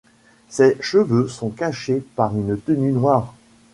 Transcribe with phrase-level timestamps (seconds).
[0.49, 3.35] Ses cheveux sont cachés par une tenue noire.